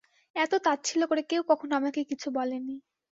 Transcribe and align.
এত 0.35 0.53
তাচ্ছিল্য 0.65 1.03
করে 1.07 1.21
কেউ 1.23 1.41
কখনো 1.49 1.73
আমাকে 1.75 2.01
কিছু 2.11 2.27
বলেনি। 2.31 2.75